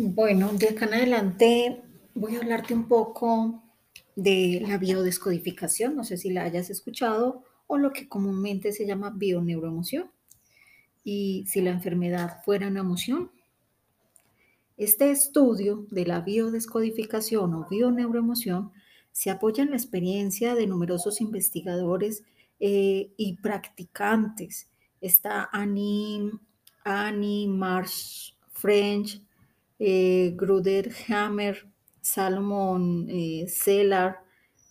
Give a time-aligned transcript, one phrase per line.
[0.00, 1.82] Bueno, de acá en adelante
[2.14, 3.60] voy a hablarte un poco
[4.14, 9.10] de la biodescodificación, no sé si la hayas escuchado, o lo que comúnmente se llama
[9.10, 10.08] bioneuroemoción.
[11.02, 13.32] Y si la enfermedad fuera una emoción.
[14.76, 18.70] Este estudio de la biodescodificación o bioneuroemoción
[19.10, 22.22] se apoya en la experiencia de numerosos investigadores
[22.60, 24.68] eh, y practicantes.
[25.00, 26.30] Está Annie,
[26.84, 29.20] Annie Marsh French,
[29.78, 31.68] eh, Gruder Hammer,
[32.00, 34.18] Salomon eh, Cellar,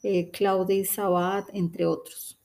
[0.03, 2.37] eh, Claudia Sabat, entre otros.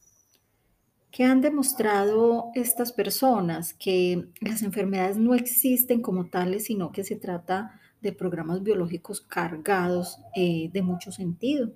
[1.10, 3.74] ¿Qué han demostrado estas personas?
[3.74, 10.18] Que las enfermedades no existen como tales, sino que se trata de programas biológicos cargados
[10.34, 11.72] eh, de mucho sentido.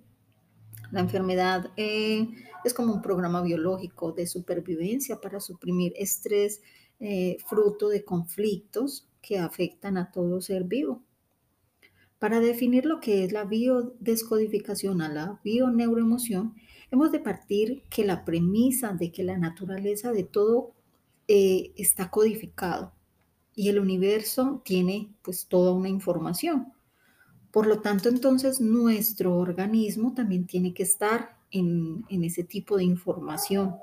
[0.90, 2.28] La enfermedad eh,
[2.64, 6.62] es como un programa biológico de supervivencia para suprimir estrés
[6.98, 11.02] eh, fruto de conflictos que afectan a todo ser vivo.
[12.20, 16.54] Para definir lo que es la biodescodificación a la bioneuroemoción,
[16.92, 20.72] hemos de partir que la premisa de que la naturaleza de todo
[21.26, 22.92] eh, está codificado
[23.56, 26.72] y el universo tiene pues toda una información.
[27.50, 32.84] Por lo tanto, entonces nuestro organismo también tiene que estar en, en ese tipo de
[32.84, 33.74] información.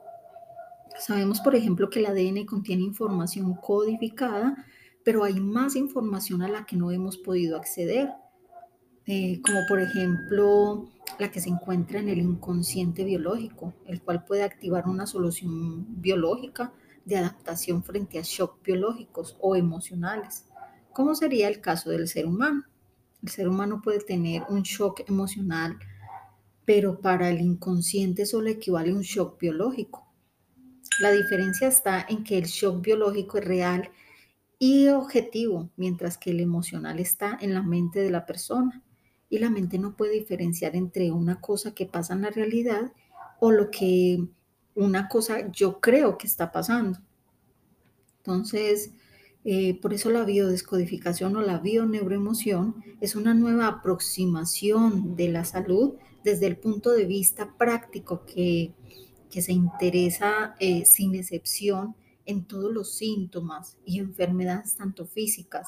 [1.00, 4.66] Sabemos, por ejemplo, que el ADN contiene información codificada,
[5.04, 8.10] pero hay más información a la que no hemos podido acceder,
[9.06, 14.44] eh, como por ejemplo la que se encuentra en el inconsciente biológico, el cual puede
[14.44, 16.72] activar una solución biológica
[17.06, 20.46] de adaptación frente a shock biológicos o emocionales.
[20.94, 22.64] ¿Cómo sería el caso del ser humano?
[23.22, 25.78] El ser humano puede tener un shock emocional,
[26.66, 30.08] pero para el inconsciente solo equivale a un shock biológico.
[31.00, 33.90] La diferencia está en que el shock biológico es real
[34.64, 38.82] y objetivo, mientras que el emocional está en la mente de la persona.
[39.30, 42.94] Y la mente no puede diferenciar entre una cosa que pasa en la realidad
[43.42, 44.26] o lo que
[44.74, 47.00] una cosa yo creo que está pasando.
[48.20, 48.92] Entonces,
[49.44, 55.96] eh, por eso la biodescodificación o la bioneuroemoción es una nueva aproximación de la salud
[56.24, 58.72] desde el punto de vista práctico que,
[59.30, 65.68] que se interesa eh, sin excepción en todos los síntomas y enfermedades tanto físicas,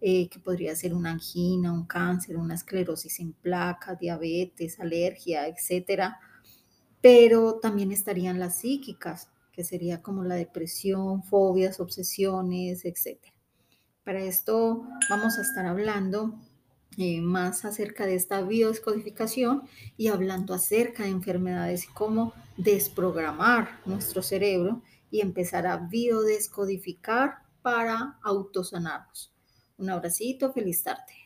[0.00, 6.18] eh, que podría ser una angina, un cáncer, una esclerosis en placa, diabetes, alergia, etcétera.
[7.00, 13.32] Pero también estarían las psíquicas, que sería como la depresión, fobias, obsesiones, etcétera.
[14.04, 16.38] Para esto vamos a estar hablando
[16.98, 19.64] eh, más acerca de esta biodescodificación
[19.96, 28.18] y hablando acerca de enfermedades y cómo desprogramar nuestro cerebro y empezar a biodescodificar para
[28.22, 29.32] autosanarnos.
[29.78, 31.25] Un abracito, feliz tarde.